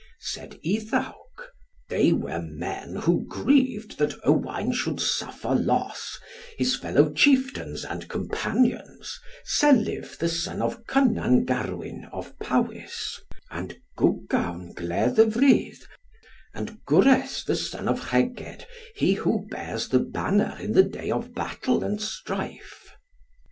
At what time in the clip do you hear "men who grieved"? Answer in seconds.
2.41-3.99